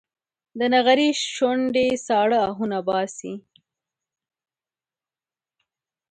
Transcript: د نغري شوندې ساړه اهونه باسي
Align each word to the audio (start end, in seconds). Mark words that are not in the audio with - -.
د 0.59 0.61
نغري 0.73 1.09
شوندې 1.35 1.87
ساړه 2.05 2.39
اهونه 2.49 2.79
باسي 2.87 3.33